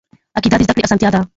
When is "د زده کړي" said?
0.59-0.83